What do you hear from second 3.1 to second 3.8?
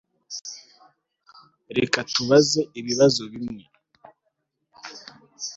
bimwe